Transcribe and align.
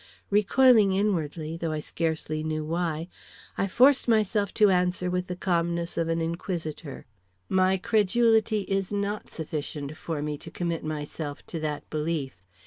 Recoiling 0.31 0.93
inwardly, 0.93 1.57
though 1.57 1.71
I 1.71 1.79
scarcely 1.79 2.41
knew 2.43 2.65
why, 2.65 3.07
I 3.55 3.67
forced 3.67 4.07
myself 4.07 4.51
to 4.55 4.71
answer 4.71 5.11
with 5.11 5.27
the 5.27 5.35
calmness 5.35 5.95
of 5.95 6.09
an 6.09 6.19
inquisitor: 6.21 7.05
"My 7.49 7.77
credulity 7.77 8.61
is 8.61 8.91
not 8.91 9.29
sufficient 9.29 9.95
for 9.95 10.23
me 10.23 10.39
to 10.39 10.49
commit 10.49 10.83
myself 10.83 11.45
to 11.45 11.59
that 11.59 11.87
belief. 11.91 12.41